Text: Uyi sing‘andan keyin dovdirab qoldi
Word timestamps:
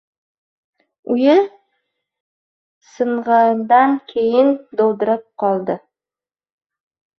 Uyi 1.15 1.35
sing‘andan 2.95 3.95
keyin 4.15 4.51
dovdirab 4.83 5.25
qoldi 5.47 5.79